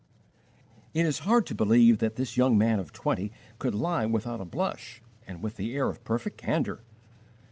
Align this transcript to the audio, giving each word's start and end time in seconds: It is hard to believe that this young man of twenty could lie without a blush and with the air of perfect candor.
It 0.95 1.05
is 1.05 1.19
hard 1.29 1.45
to 1.45 1.53
believe 1.53 1.99
that 1.99 2.15
this 2.15 2.35
young 2.35 2.57
man 2.57 2.79
of 2.79 2.91
twenty 2.91 3.31
could 3.59 3.75
lie 3.75 4.07
without 4.07 4.41
a 4.41 4.45
blush 4.45 4.99
and 5.27 5.43
with 5.43 5.57
the 5.57 5.75
air 5.75 5.89
of 5.91 6.03
perfect 6.03 6.37
candor. 6.37 6.81